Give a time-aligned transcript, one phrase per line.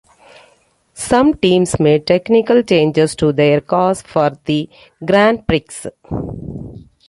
[0.95, 4.67] Some teams made technical changes to their cars for the
[5.05, 5.91] Grand Prix.